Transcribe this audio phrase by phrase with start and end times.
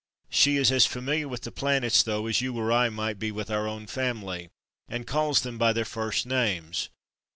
[0.31, 3.67] She is as familiar with planets though as you or I might be with our
[3.67, 4.49] own family,
[4.87, 6.89] and calls them by their first names.